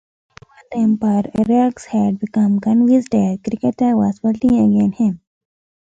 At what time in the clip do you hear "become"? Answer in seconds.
2.17-2.59